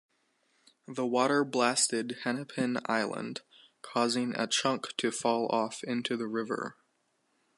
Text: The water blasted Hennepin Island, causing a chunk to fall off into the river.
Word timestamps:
The 0.87 1.05
water 1.05 1.43
blasted 1.45 2.17
Hennepin 2.23 2.79
Island, 2.87 3.41
causing 3.83 4.33
a 4.35 4.47
chunk 4.47 4.97
to 4.97 5.11
fall 5.11 5.47
off 5.49 5.83
into 5.83 6.17
the 6.17 6.25
river. 6.25 6.75